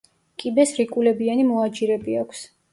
[0.43, 2.45] კიბეს რიკულებიანი მოაჯირები აქვს.